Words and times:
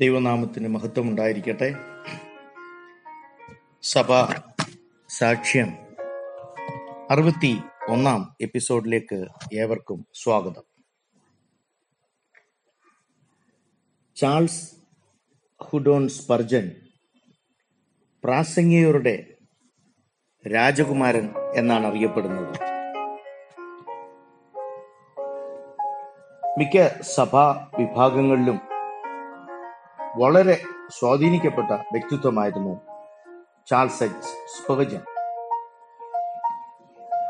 ദൈവനാമത്തിന് 0.00 0.68
മഹത്വം 0.68 1.08
ഉണ്ടായിരിക്കട്ടെ. 1.08 1.74
സഭ 3.82 4.06
സാക്ഷ്യം 5.08 5.76
അറുപത്തി 7.10 7.58
ഒന്നാം 7.88 8.36
എപ്പിസോഡിലേക്ക് 8.40 9.26
ഏവർക്കും 9.54 10.06
സ്വാഗതം. 10.14 10.62
ചാൾസ് 14.16 14.74
ഹുഡോൺ 15.62 16.08
സ്പർജൻ 16.08 16.70
പ്രാസംഗികരുടെ 18.24 19.34
രാജകുമാരൻ 20.54 21.30
എന്നാണ് 21.56 21.86
അറിയപ്പെടുന്നത്. 21.86 22.58
മിക്ക 26.58 27.02
സഭാ 27.02 27.70
വിഭാഗങ്ങളിലും 27.78 28.69
വളരെ 30.18 30.62
സ്വാധീനിക്കപ്പെട്ട 30.90 31.72
വ്യക്തിത്വമായിരുന്നു 31.72 32.80
ചാൾസ് 33.66 34.02
എച്ച് 34.02 34.30
സ്പർജൻ. 34.46 35.02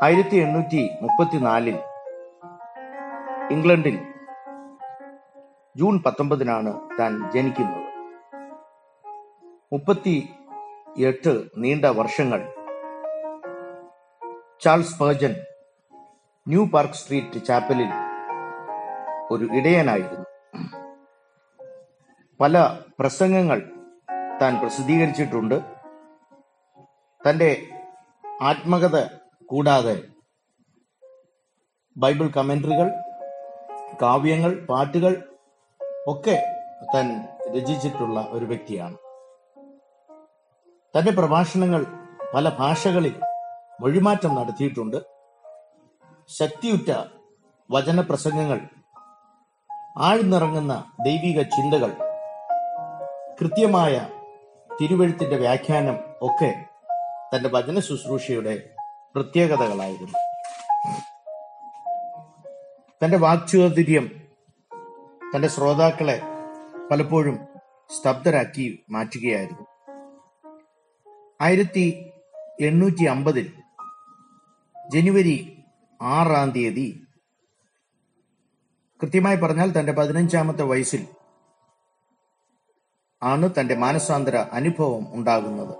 ആയിരത്തി 0.02 0.36
എണ്ണൂറ്റി 0.36 0.90
മുപ്പത്തിനാലിൽ 1.02 1.78
ഇംഗ്ലണ്ടിൽ 3.50 3.98
ജൂൺ 5.76 6.02
പത്തൊമ്പതിനാണ് 6.06 6.80
താൻ 7.00 7.30
ജനിക്കുന്നത്. 7.30 7.86
മുപ്പത്തി 9.72 10.28
എട്ട് 10.96 11.44
നീണ്ട 11.56 11.84
വർഷങ്ങൾ 11.84 12.48
ചാൾസ് 14.60 15.02
പേജൻ 15.02 15.34
ന്യൂ 16.48 16.66
പാർക്ക് 16.66 16.94
സ്ട്രീറ്റ് 16.94 17.44
ചാപ്പലിൽ 17.44 17.90
ഒരു 19.30 19.44
ഇടയനായിരുന്നു. 19.44 20.29
പല 22.40 22.78
പ്രസംഗങ്ങൾ 22.98 23.72
താൻ 24.42 24.60
പ്രസിദ്ധീകരിച്ചിട്ടുണ്ട്. 24.60 25.60
തന്റെ 27.28 27.62
ആത്മകഥ 28.42 29.06
കൂടാതെ 29.46 30.02
ബൈബിൾ 31.96 32.28
കമന്ററികൾ 32.28 32.90
കാവ്യങ്ങൾ 34.02 34.66
പാട്ടുകൾ 34.66 35.38
ഒക്കെ 36.06 36.54
താൻ 36.94 37.28
രചിച്ചിട്ടുള്ള 37.56 38.28
ഒരു 38.30 38.44
വ്യക്തിയാണ്. 38.44 38.96
തന്റെ 40.98 41.10
പ്രഭാഷണങ്ങൾ 41.10 41.86
പല 42.34 42.48
ഭാഷകളിൽ 42.48 43.20
മൊഴിമാറ്റം 43.80 44.34
നടത്തിയിട്ടുണ്ട്. 44.34 44.96
ശക്തിയുറ്റ 46.28 46.96
വചനപ്രസംഗങ്ങൾ 47.70 48.60
ആഴ്ന്നിറങ്ങുന്ന 49.98 50.92
ദൈവിക 51.04 51.42
ചിന്തകൾ 51.42 52.09
കൃത്യമായ 53.40 54.08
തിരുവഴുത്തിന്റെ 54.82 55.36
വ്യാഖ്യാനം 55.36 55.94
ഒക്കെ 56.22 56.64
തന്റെ 57.34 57.48
വചന 57.48 57.80
ശുശ്രൂഷയുടെ 57.80 58.70
പ്രത്യേകതകളായിരുന്നു. 59.14 60.18
തന്റെ 63.04 63.16
വാക്ചോതിര്യം 63.16 64.22
തന്റെ 65.34 65.48
ശ്രോതാക്കളെ 65.48 66.22
പലപ്പോഴും 66.90 67.38
സ്തബ്ധരാക്കി 67.90 68.84
മാറ്റുകയായിരുന്നു. 68.90 69.66
ആയിരത്തി 71.40 72.10
എണ്ണൂറ്റി 72.60 73.04
അമ്പതിൽ 73.04 73.52
ജനുവരി 74.94 75.64
ആറാം 76.02 76.50
തീയതി 76.50 77.06
കൃത്യമായി 79.02 79.36
പറഞ്ഞാൽ 79.36 79.80
തന്റെ 79.80 79.92
പതിനഞ്ചാമത്തെ 79.92 80.62
വയസ്സിൽ 80.62 81.06
ആണ് 83.22 83.50
തന്റെ 83.60 83.74
മാനസാന്തര 83.74 84.36
അനുഭവം 84.36 85.14
ഉണ്ടാകുന്നത്. 85.14 85.76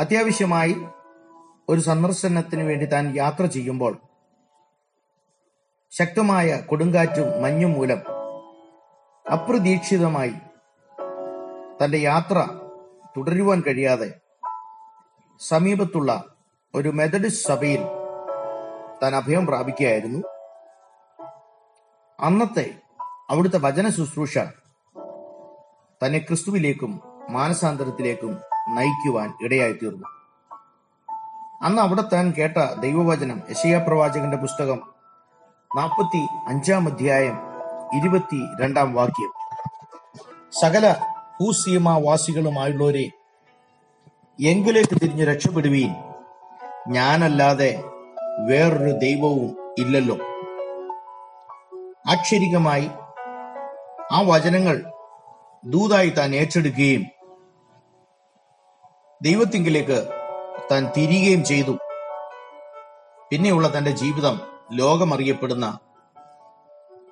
അത്യാവശ്യമായി 0.00 0.76
ഒരു 1.68 1.80
സന്ദർശനത്തിന് 1.80 2.62
വേണ്ടി 2.62 2.84
താൻ 2.84 3.14
യാത്ര 3.16 3.46
ചെയ്യുമ്പോൾ 3.46 3.96
ശക്തമായ 5.90 6.60
കൊടുങ്കാറ്റും 6.66 7.42
മഞ്ഞും 7.42 7.72
മൂലം 7.72 8.00
അപ്രതീക്ഷിതമായി 9.32 10.34
തന്റെ 11.84 11.98
യാത്ര 11.98 12.48
തുടരുവാൻ 13.16 13.62
കഴിയാതെ 13.66 14.14
സമീപത്തുള്ള 15.40 16.24
ഒരു 16.74 16.88
മെത്തഡിസ്റ്റ് 16.88 17.48
സഭയിൽ 17.48 17.80
താൻ 19.02 19.14
അഭയം 19.14 19.46
പ്രാപിക്കുകയായിരുന്നു. 19.46 20.18
അന്നത്തെ 22.20 22.74
അവിടുത്തെ 23.30 23.58
വചന 23.58 23.88
ശുശ്രൂഷ 23.88 24.38
തന്നെ 26.04 26.18
ക്രിസ്തുവിലേക്കും 26.18 27.00
മാനസാന്തരത്തിലേക്കും 27.30 28.40
നയിക്കുവാൻ 28.68 29.34
ഇടയായി 29.42 29.72
തീർന്നു 29.72 30.06
അന്ന് 31.62 31.82
അവിടെ 31.82 32.02
താൻ 32.02 32.34
കേട്ട 32.38 32.56
ദൈവവചനം 32.80 33.42
യശയ 33.50 33.78
പ്രവാചകന്റെ 33.78 34.36
പുസ്തകം 34.36 34.80
നാൽപ്പത്തി 35.76 36.26
അഞ്ചാം 36.48 36.86
അധ്യായം 36.86 37.38
ഇരുപത്തി 37.98 38.62
രണ്ടാം 38.62 38.94
വാക്യം. 38.94 39.32
സകല 40.60 40.94
ഭൂസീമാവാസികളുമായുള്ളവരെ 41.40 43.10
എങ്കിലേക്ക് 44.40 44.94
തിരിഞ്ഞ് 44.94 45.26
രക്ഷപ്പെടുവീൻ. 45.26 45.94
ഞാനല്ലാതെ 46.88 47.84
വേറൊരു 48.48 48.90
ദൈവവും 48.90 49.74
ഇല്ലല്ലോ. 49.78 50.18
ആക്ഷരികമായി 52.10 52.90
ആ 54.12 54.22
വചനങ്ങൾ 54.26 54.97
ദൂതായി 55.64 56.08
താൻ 56.08 56.34
ഏറ്റെടുക്കുകയും 56.34 57.04
ദൈവത്തിങ്കിലേക്ക് 59.22 60.08
താൻ 60.72 60.90
തിരികുകയും 60.96 61.44
ചെയ്തു. 61.44 61.78
പിന്നെയുള്ള 63.30 63.78
തന്റെ 63.78 63.90
ജീവിതം 63.90 64.40
ലോകമറിയപ്പെടുന്ന 64.72 65.78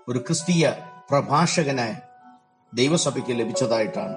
ഒരു 0.09 0.19
ക്രിസ്തീയ 0.19 0.71
പ്രഭാഷകനായ 1.11 1.97
ദൈവസഭയ്ക്ക് 2.75 3.31
ലഭിച്ചതായിട്ടാണ്. 3.31 4.17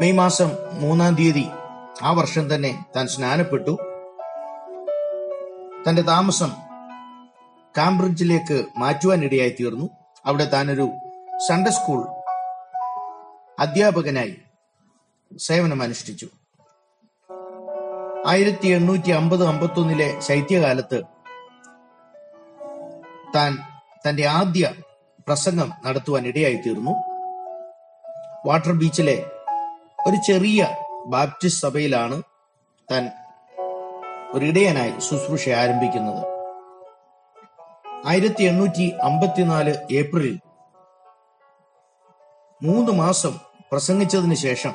മെയ് 0.00 0.12
മാസം 0.12 0.50
മൂന്നാം 0.72 1.14
തീയതി 1.14 1.46
ആ 2.02 2.12
വർഷം 2.12 2.54
തന്നെ 2.54 2.84
താൻ 2.96 3.08
സ്നാനപ്പെട്ടു. 3.08 3.78
തന്റെ 5.88 6.02
താമസം 6.02 6.52
കാംബ്രിഡ്ജിലേക്ക് 7.78 8.64
മാറ്റുവാനിടയായി 8.76 9.56
തീർന്നു. 9.60 10.03
അവിടെ 10.26 10.44
താനൊരു 10.44 10.86
സൺഡേ 11.46 11.70
സ്കൂൾ 11.70 12.00
അധ്യാപകനായി 13.58 14.36
സേവനം 15.38 15.82
അനുഷ്ഠിച്ചു. 15.82 16.28
ആയിരത്തി 18.26 18.68
എണ്ണൂറ്റി 18.68 19.10
അമ്പത് 19.10 19.44
അമ്പത്തൊന്നിലെ 19.46 20.20
ശൈത്യകാലത്ത് 20.20 21.02
താൻ 23.34 23.58
തന്റെ 24.06 24.26
ആദ്യ 24.26 24.72
പ്രസംഗം 25.28 25.72
നടത്തുവാൻ 25.86 26.26
ഇടയായി 26.26 26.56
തീർന്നു 26.56 26.94
വാട്ടർ 28.46 28.72
ബീച്ചിലെ 28.72 29.30
ഒരു 30.06 30.16
ചെറിയ 30.16 30.76
ബാപ്റ്റിസ്റ്റ് 31.06 31.68
സഭയിലാണ് 31.68 32.22
താൻ 32.90 33.10
ഒരിടയനായി 34.32 34.94
ശുശ്രൂഷ 34.98 35.48
ആരംഭിക്കുന്നത്. 35.48 36.33
ആയിരത്തി 38.06 38.42
എണ്ണൂറ്റി 38.42 38.90
അമ്പത്തിനാല് 38.90 39.74
ഏപ്രിലിൽ 39.92 40.38
മൂന്ന് 42.62 42.92
മാസം 42.92 43.38
പ്രസംഗിച്ചതിന് 43.72 44.34
ശേഷം 44.34 44.72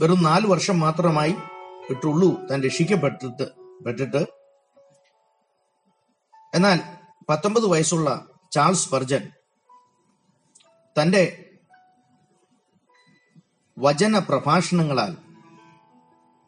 വെറും 0.00 0.22
നാല് 0.22 0.46
വർഷം 0.46 0.80
മാത്രമായി 0.80 1.34
ഇട്ടുള്ളൂ 1.90 2.46
താൻ 2.50 2.62
രക്ഷിക്കപ്പെട്ടിട്ട് 2.62 3.52
പെട്ടിട്ട്. 3.84 4.26
എന്നാൽ 6.54 6.80
പത്തൊമ്പത് 7.28 7.66
വയസ്സുള്ള 7.66 8.26
ചാൾസ് 8.52 8.90
പർജൻ 8.90 9.30
തന്റെ 11.00 11.50
വചന 13.78 14.18
പ്രഭാഷണങ്ങളാൽ 14.18 15.16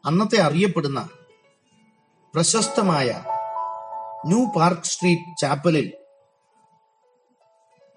അന്നത്തെ 0.05 0.41
അറിയപ്പെടുന്ന 0.41 1.09
പ്രശസ്തമായ 2.33 3.25
ന്യൂ 4.27 4.51
പാർക്ക് 4.55 4.83
സ്ട്രീറ്റ് 4.83 5.37
ചാപ്പലിൽ 5.41 5.93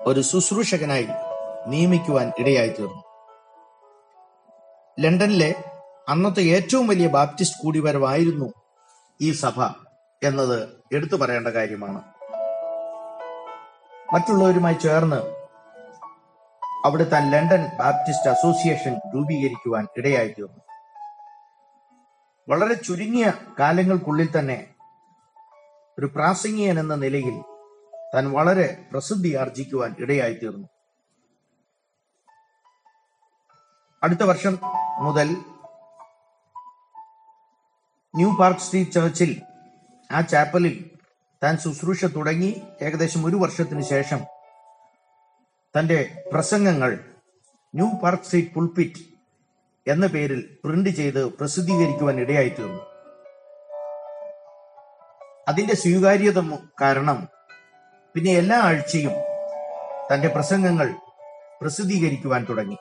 ഒരു 0.06 0.20
ശുശ്രൂഷകനായി 0.20 1.08
നിയമിക്കുവാൻ 1.66 2.32
ഇടയായി 2.38 2.68
തീർന്നു 2.68 3.02
ലണ്ടനിലെ 5.00 5.54
അന്നത്തെ 6.08 6.42
ഏറ്റവും 6.42 6.86
വലിയ 6.86 7.06
ബാപ്റ്റിസ്റ്റ് 7.08 7.60
കൂടിവരവായിരുന്നു 7.62 8.52
ഈ 9.20 9.32
സഭ 9.32 9.58
എന്നത് 10.22 10.78
എടുത്തു 10.92 11.16
പറയേണ്ട 11.16 11.48
കാര്യമാണ്. 11.48 12.00
മറ്റുള്ളവരുമായി 14.12 14.74
ചേർന്ന് 14.74 15.20
അവിടെ 16.84 17.04
താൻ 17.04 17.30
ലണ്ടൻ 17.30 17.76
ബാപ്റ്റിസ്റ്റ് 17.78 18.30
അസോസിയേഷൻ 18.30 18.94
രൂപീകരിക്കുവാൻ 19.14 19.86
ഇടയായി 19.96 20.28
തീർന്നു 20.28 20.60
വളരെ 22.48 22.74
ചുരുങ്ങിയ 22.74 23.32
കാലങ്ങൾക്കുള്ളിൽ 23.60 24.38
തന്നെ 24.38 24.73
ഒരു 25.98 26.06
പ്രാസംഗികൻ 26.06 26.78
എന്ന 26.78 26.94
നിലയിൽ 26.94 27.42
താൻ 28.14 28.32
വളരെ 28.32 28.86
പ്രസിദ്ധി 28.92 29.34
ആർജിക്കുവാൻ 29.34 29.94
ഇടയായിത്തീർന്നു. 29.98 30.68
അടുത്ത 34.02 34.22
വർഷം 34.22 34.58
മുതൽ 34.98 35.28
ന്യൂ 38.16 38.36
പാർക്ക് 38.40 38.60
സ്ട്രീറ്റ് 38.60 38.90
ചർച്ചിൽ 38.90 39.42
ആ 40.12 40.20
ചാപ്പലിൽ 40.20 40.90
താൻ 41.42 41.58
ശുശ്രൂഷ 41.58 42.04
തുടങ്ങി. 42.04 42.62
ഏകദേശം 42.82 43.26
ഒരു 43.26 43.36
വർഷത്തിന് 43.36 43.82
ശേഷം 43.82 44.20
തന്റെ 45.78 46.22
പ്രസംഗങ്ങൾ 46.32 46.98
ന്യൂ 47.74 47.88
പാർക്ക് 48.02 48.24
സ്ട്രീറ്റ് 48.24 48.54
പുൾപിറ്റ് 48.54 49.00
എന്ന 49.86 50.06
പേരിൽ 50.06 50.58
പ്രിന്റ് 50.64 50.90
ചെയ്ത് 50.90 51.24
പ്രസിദ്ധീകരിക്കുവാൻ 51.24 52.20
ഇടയായിത്തീർന്നു. 52.20 52.93
അതിന്റെ 55.48 55.74
സ്വീകാര്യത 55.74 56.40
കാരണം 56.80 57.28
പിന്നെ 58.14 58.32
എല്ലാ 58.32 58.58
ആഴ്ചയും 58.58 59.12
തന്റെ 60.12 60.28
പ്രസംഗങ്ങൾ 60.28 60.94
പ്രസിദ്ധീകരിക്കുവാൻ 61.60 62.46
തുടങ്ങി. 62.50 62.78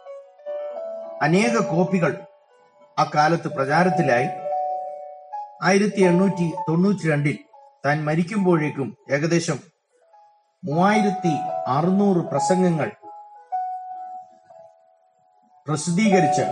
അനേക 1.21 1.57
കോപ്പികൾ 1.63 2.17
ആ 2.19 3.01
അക്കാലത്ത് 3.01 3.47
പ്രചാരത്തിലായി. 3.47 4.27
ആയിരത്തി 5.63 6.01
എണ്ണൂറ്റി 6.01 6.51
തൊണ്ണൂറ്റി 6.69 7.11
രണ്ടിൽ 7.11 7.37
താൻ 7.85 8.05
മരിക്കുമ്പോഴേക്കും 8.05 8.97
ഏകദേശം 9.11 9.59
മൂവായിരത്തി 10.63 11.33
അറുന്നൂറ് 11.67 12.25
പ്രസംഗങ്ങൾ 12.25 12.91
പ്രസിദ്ധീകരിച്ച് 15.67 16.45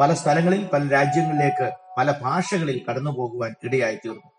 പല 0.00 0.12
സ്ഥലങ്ങളിൽ 0.14 0.66
പല 0.66 0.88
രാജ്യങ്ങളിലേക്ക് 0.88 1.70
പല 1.98 2.10
ഭാഷകളിൽ 2.10 2.84
കടന്നു 2.90 3.10
പോകുവാൻ 3.10 3.54
ഇടയായിത്തീർന്നു. 3.64 4.31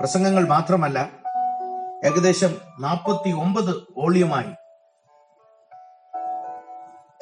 പ്രസംഗങ്ങൾ 0.00 0.48
മാത്രമല്ല 0.48 1.10
ഏകദേശം 2.04 2.60
നാൽപ്പത്തി 2.80 3.30
ഒമ്പത് 3.30 3.76
വോളിയമായി 3.96 4.52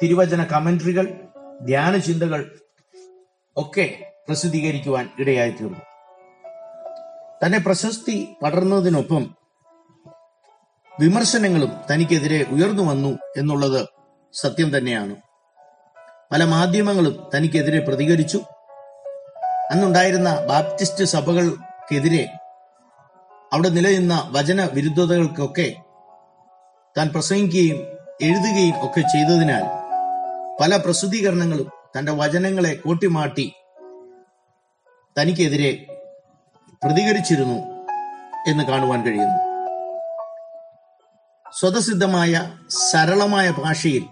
തിരുവചന 0.03 0.43
കമന്ററികൾ 0.43 1.19
ധ്യാന 1.61 1.97
ചിന്തകൾ 1.97 2.59
ഒക്കെ 3.57 4.11
പ്രസിദ്ധീകരിക്കുവാൻ 4.27 5.09
ഇടയായിത്തീർന്നു. 5.19 5.79
തന്നെ 7.45 7.57
പ്രശസ്തി 7.57 8.35
പടർന്നതിനൊപ്പം 8.43 9.35
വിമർശനങ്ങളും 10.99 11.71
തനിക്കെതിരെ 11.93 12.45
ഉയർന്നു 12.51 12.83
വന്നു 12.83 13.17
എന്നുള്ളത് 13.37 13.87
സത്യം 14.33 14.77
തന്നെയാണ്. 14.77 15.15
പല 16.31 16.43
മാധ്യമങ്ങളും 16.43 17.29
തനിക്കെതിരെ 17.35 17.79
പ്രതികരിച്ചു. 17.79 18.37
അന്നുണ്ടായിരുന്ന 19.71 20.45
ബാപ്റ്റിസ്റ്റ് 20.45 21.03
സഭകൾക്കെതിരെ 21.03 22.37
അവിടെ 23.55 23.69
നിലനിന്ന 23.69 24.29
വചന 24.31 24.69
വിരുദ്ധതകൾക്കൊക്കെ 24.73 25.75
താൻ 26.97 27.09
പ്രസംഗിക്കുകയും 27.09 27.77
എഴുതുകയും 28.21 28.85
ഒക്കെ 28.85 29.01
ചെയ്തതിനാൽ 29.01 29.63
പല 30.61 30.75
പ്രസിദ്ധീകരണങ്ങളും 30.75 31.71
തന്റെ 31.97 32.11
വചനങ്ങളെ 32.11 32.75
കോട്ടിമാട്ടി 32.75 33.53
തനിക്കെതിരെ 35.19 35.85
പ്രതികരിച്ചിരുന്നു 36.83 37.87
എന്ന് 38.47 38.63
കാണുവാൻ 38.63 39.05
കഴിയുന്നു. 39.05 39.39
സ്വതസിദ്ധമായ 41.59 42.51
സരളമായ 42.91 43.51
ഭാഷയിൽ 43.51 44.05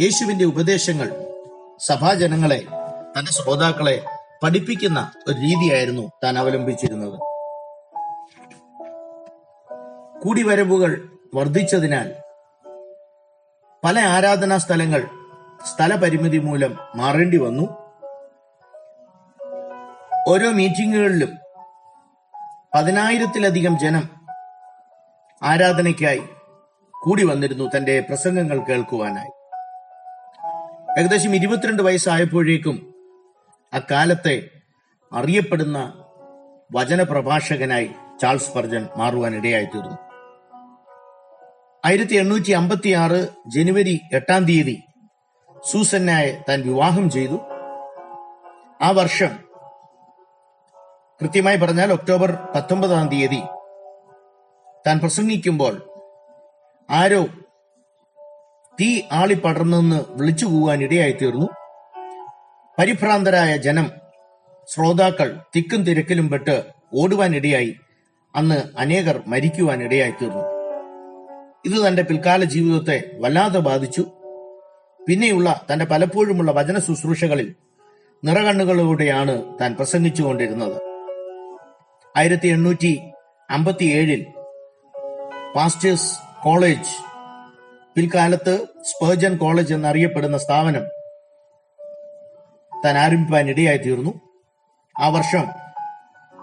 യേശുവിന്റെ 0.00 0.44
ഉപദേശങ്ങൾ 0.44 1.10
സഭാജനങ്ങളെ 1.80 2.66
തന്റെ 3.18 3.32
ശ്രോതാക്കളെ 3.32 4.04
പഠിപ്പിക്കുന്ന 4.42 5.12
ഒരു 5.28 5.34
രീതിയായിരുന്നു 5.34 6.10
താൻ 6.24 6.38
അവലംബിച്ചിരുന്നത്. 6.38 7.31
കൂടിവരവുകൾ 10.22 11.08
വർദ്ധിച്ചതിനാൽ 11.34 12.12
പല 13.84 14.00
ആരാധനാ 14.00 14.56
സ്ഥലങ്ങൾ 14.56 15.08
സ്ഥലപരിമിതി 15.72 16.38
മൂലം 16.38 16.78
മാറേണ്ടി 16.96 17.36
വന്നു. 17.36 17.62
ഓരോ 20.28 20.50
മീറ്റിങ്ങുകളിലും 20.50 21.38
പതിനായിരത്തിലധികം 22.74 23.78
ജനം 23.78 24.10
ആരാധനയ്ക്കായി 25.42 26.22
കൂടി 27.00 27.24
വന്നിരുന്നു 27.24 27.70
തന്റെ 27.76 28.00
പ്രസംഗങ്ങൾ 28.00 28.58
കേൾക്കുവാനായി. 28.58 29.30
ഏകദേശം 31.00 31.34
ഇരുപത്തിരണ്ട് 31.34 31.82
വയസ്സായപ്പോഴേക്കും 31.82 32.94
അക്കാലത്തെ 33.72 34.50
അറിയപ്പെടുന്ന 35.12 36.04
വചനപ്രഭാഷകനായി 36.72 37.90
ചാൾസ് 38.22 38.52
പർജൻ 38.52 38.88
മാറുവാൻ 38.96 39.34
ഇടയായിത്തീർന്നു 39.34 40.11
ആയിരത്തി 41.84 42.14
എണ്ണൂറ്റി 42.14 42.50
അമ്പത്തി 42.50 42.90
ആറ് 42.90 43.28
ജനുവരി 43.46 44.00
എട്ടാം 44.12 44.44
തീയതി 44.44 44.82
സൂസന്നായെ 45.70 46.42
താൻ 46.48 46.60
വിവാഹം 46.60 47.10
ചെയ്തു. 47.10 47.40
ആ 48.82 48.90
വർഷം 48.90 49.32
കൃത്യമായി 51.20 51.56
പറഞ്ഞാൽ 51.56 51.92
ഒക്ടോബർ 51.92 52.38
പത്തൊമ്പതാം 52.54 53.08
തീയതി 53.08 53.42
താൻ 54.86 54.98
പ്രസംഗിക്കുമ്പോൾ 54.98 55.74
ആരോ 56.90 57.26
തീ 58.80 59.02
ആളിപ്പടർന്നെന്ന് 59.12 60.04
വിളിച്ചു 60.08 60.46
പോകാൻ 60.46 60.82
ഇടയായിത്തീർന്നു. 60.82 61.48
പരിഭ്രാന്തരായ 62.78 63.56
ജനം 63.56 63.90
ശ്രോതാക്കൾ 64.68 65.40
തിക്കും 65.56 65.82
തിരക്കിലും 65.84 66.30
പെട്ട് 66.30 66.64
ഓടുവാനിടയായി 66.94 67.74
അന്ന് 68.36 68.62
അനേകർ 68.78 69.22
മരിക്കുവാൻ 69.26 69.82
ഇടയായിത്തീർന്നു. 69.82 70.51
ഇത് 71.66 71.88
തന്റെ 71.88 72.02
പിൽക്കാല 72.02 72.44
ജീവിതത്തെ 72.44 73.10
വല്ലാതെ 73.20 73.58
ബാധിച്ചു. 73.58 74.02
പിന്നെയുള്ള 75.06 75.66
തന്റെ 75.72 75.84
പലപ്പോഴുമുള്ള 75.84 76.50
വചന 76.52 76.78
ശുശ്രൂഷകളിൽ 76.78 77.54
നിറകണ്ണുകളോടെയാണ് 78.24 79.58
താൻ 79.60 79.76
പ്രസംഗിച്ചുകൊണ്ടിരുന്നത് 79.76 80.80
ആയിരത്തി 82.16 82.48
എണ്ണൂറ്റി 82.48 82.92
അമ്പത്തി 83.50 83.84
ഏഴിൽ 83.84 84.26
പാസ്റ്റേഴ്സ് 85.54 86.20
കോളേജ് 86.42 86.92
പിൽക്കാലത്ത് 87.96 88.66
സ്പേർജൻ 88.82 89.36
കോളേജ് 89.36 89.74
എന്നറിയപ്പെടുന്ന 89.74 90.38
സ്ഥാപനം 90.38 90.84
താൻ 92.84 92.98
ആരംഭിക്കാൻ 92.98 93.50
ഇടയായി 93.50 93.78
തീർന്നു 93.78 94.12
ആ 94.96 95.08
വർഷം 95.08 95.44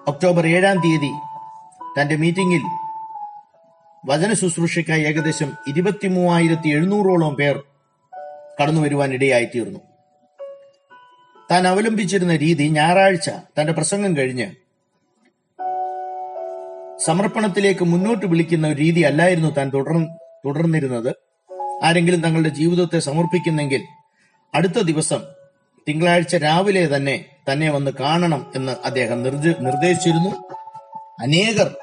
ഒക്ടോബർ 0.07 0.47
ഏഴാം 0.47 0.77
തീയതി 0.77 1.11
തന്റെ 1.99 2.15
മീറ്റിംഗിൽ 2.15 2.63
വചന 4.05 4.33
ശുശ്രൂഷയ്ക്കായി 4.33 5.01
ഏകദേശം 5.01 5.53
ഇരുപത്തി 5.67 6.07
മൂവായിരത്തി 6.07 6.67
എഴുന്നൂറോളം 6.67 7.35
പേർ 7.35 7.63
കടന്നു 8.61 8.81
വരുവാൻ 8.81 9.13
ഇടയായിത്തീർന്നു 9.13 9.79
താൻ 11.51 11.67
അവലംബിച്ചിരുന്ന 11.67 12.35
രീതി 12.35 12.63
ഞായറാഴ്ച 12.63 13.29
തന്റെ 13.29 13.73
പ്രസംഗം 13.73 14.17
കഴിഞ്ഞ് 14.17 14.51
സമർപ്പണത്തിലേക്ക് 16.99 17.85
മുന്നോട്ട് 17.85 18.25
വിളിക്കുന്ന 18.25 18.67
ഒരു 18.67 18.75
രീതി 18.75 19.01
അല്ലായിരുന്നു 19.01 19.49
താൻ 19.49 19.71
തുടർ 19.73 20.05
തുടർന്നിരുന്നത്. 20.45 21.15
ആരെങ്കിലും 21.83 22.21
തങ്ങളുടെ 22.21 22.49
ജീവിതത്തെ 22.49 22.99
സമർപ്പിക്കുന്നെങ്കിൽ 22.99 23.81
അടുത്ത 24.55 24.81
ദിവസം 24.81 25.23
തിങ്കളാഴ്ച 25.87 26.35
രാവിലെ 26.35 26.95
തന്നെ 26.95 27.25
തന്നെ 27.51 27.69
വന്ന് 27.69 27.91
കാണണം 27.99 28.51
എന്ന് 28.55 28.75
അദ്ദേഹം 28.85 29.23
നിർദ്ദ- 29.23 29.59
നിർദ്ദേശിച്ചിരുന്നു. 29.59 30.29
അനേകർ 31.21 31.75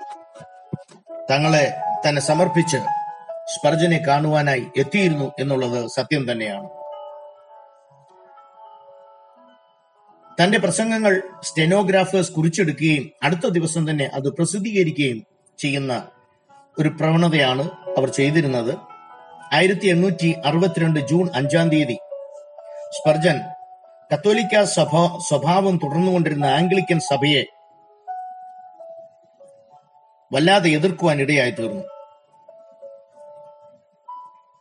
തങ്ങളെ 1.31 1.77
തന്നെ 2.09 2.23
സമർപ്പിച്ച് 2.23 2.77
സ്പർജനെ 3.55 3.99
കാണുവാനായി 4.07 4.67
എത്തിയിരുന്നു 4.77 5.33
എന്നുള്ളത് 5.39 5.89
സത്യം 5.89 6.33
തന്നെയാണ്. 6.33 6.69
തന്റെ 10.43 10.59
പ്രസംഗങ്ങൾ 10.59 11.23
സ്റ്റെനോഗ്രാഫേഴ്സ് 11.43 12.33
കുറിച്ചെടുക്കുകയും 12.33 13.11
അടുത്ത 13.23 13.47
ദിവസം 13.49 13.91
തന്നെ 13.91 14.05
അത് 14.05 14.29
പ്രസിദ്ധീകരിക്കുകയും 14.33 15.27
ചെയ്യുന്ന 15.59 16.09
ഒരു 16.79 16.89
പ്രവണതയാണ് 16.89 17.71
അവർ 17.99 18.09
ചെയ്തിരുന്നത്. 18.09 18.79
ആയിരത്തി 19.53 19.87
എണ്ണൂറ്റി 19.87 20.35
അറുപത്തിരണ്ട് 20.45 21.01
ജൂൺ 21.01 21.29
അഞ്ചാം 21.35 21.69
തീയതി 21.69 21.99
സ്പർജൻ 22.91 23.41
കത്തോലിക്ക 24.15 24.63
സഭ 24.63 25.19
സ്വഭാവം 25.29 25.77
തുടർന്നുകൊണ്ടിരുന്ന 25.77 26.45
ആംഗ്ലിക്കൻ 26.45 27.01
സഭയെ 27.01 27.45
വല്ലാതെ 30.33 30.71
എതിർക്കുവാൻ 30.71 31.21
ഇടയായി 31.21 31.51
തീർന്നു 31.51 31.96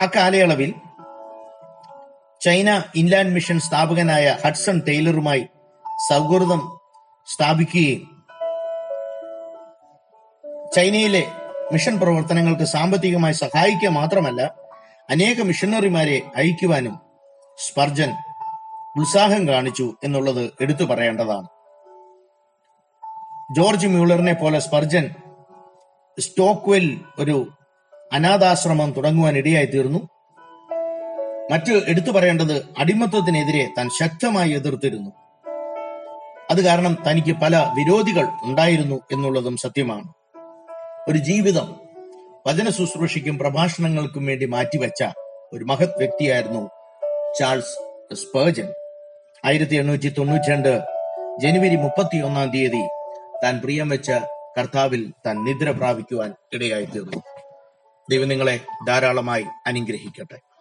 അക്കാലയളവിൽ 0.01 0.73
ചൈന 2.41 2.83
ഇൻലാൻഡ് 2.95 3.33
മിഷൻ 3.33 3.59
സ്ഥാപകനായ 3.59 4.37
ഹഡ്സൺ 4.45 4.81
ടൈലറുമായി 4.87 5.43
സൗഹൃദം 6.09 6.61
സ്ഥാപിക്കുകയും 7.33 8.01
ചൈനയിലെ 10.75 11.23
മിഷൻ 11.71 11.99
പ്രവർത്തനങ്ങൾക്ക് 11.99 12.63
സാമ്പത്തികമായി 12.63 13.33
സഹായിക്കുക 13.33 13.89
മാത്രമല്ല 13.89 14.41
അനേക 15.09 15.41
മിഷണറിമാരെ 15.41 16.21
അയക്കുവാനും 16.35 16.95
സ്പർജൻ 17.57 18.11
ഉത്സാഹം 18.99 19.47
കാണിച്ചു 19.47 19.93
എന്നുള്ളത് 20.03 20.53
എടുത്തു 20.61 20.83
പറയേണ്ടതാണ്. 20.83 21.47
ജോർജ് 23.55 23.87
മ്യൂളറിനെ 23.87 24.33
പോലെ 24.33 24.59
സ്പർജൻ 24.59 25.05
സ്റ്റോക്വെൽ 26.17 26.85
ഒരു 27.19 27.37
അനാഥാശ്രമം 28.13 28.91
തുടങ്ങുവാൻ 28.91 29.37
ഇടയായി 29.37 29.65
തീർന്നു 29.65 29.99
മറ്റ് 31.51 31.81
എടുത്തു 31.87 32.11
പറയേണ്ടത് 32.11 32.65
അടിമത്വത്തിനെതിരെ 32.77 33.67
താൻ 33.77 33.89
ശക്തമായി 33.89 34.51
എതിർത്തിരുന്നു. 34.51 35.11
അത് 36.49 36.65
കാരണം 36.65 36.97
തനിക്ക് 37.09 37.31
പല 37.31 37.73
വിരോധികൾ 37.77 38.27
ഉണ്ടായിരുന്നു 38.43 39.01
എന്നുള്ളതും 39.11 39.57
സത്യമാണ്. 39.57 40.13
ഒരു 41.09 41.17
ജീവിതം 41.17 41.81
വചന 42.47 42.69
ശുശ്രൂഷയ്ക്കും 42.69 43.39
പ്രഭാഷണങ്ങൾക്കും 43.39 44.25
വേണ്ടി 44.25 44.45
മാറ്റിവെച്ച 44.45 45.03
ഒരു 45.53 45.63
മഹത് 45.63 45.97
വ്യക്തിയായിരുന്നു 45.97 46.69
ചാൾസ് 47.39 48.15
സ്പേർജൻ. 48.15 48.67
ആയിരത്തി 49.45 49.75
എണ്ണൂറ്റി 49.75 50.09
തൊണ്ണൂറ്റി 50.09 50.51
രണ്ട് 50.51 50.83
ജനുവരി 51.41 51.75
മുപ്പത്തി 51.75 52.17
ഒന്നാം 52.17 52.49
തീയതി 52.49 52.87
താൻ 53.43 53.61
പ്രിയം 53.61 53.89
വെച്ച 53.89 54.11
കർത്താവിൽ 54.57 55.11
താൻ 55.25 55.43
നിദ്ര 55.43 55.71
പ്രാപിക്കുവാൻ 55.71 56.33
ഇടയായി 56.53 56.85
തീർന്നു 56.85 57.34
ദൈവം 58.09 58.27
നിങ്ങളെ 58.27 58.59
ധാരാളമായി 58.87 59.45
അനുഗ്രഹിക്കട്ടെ. 59.67 60.54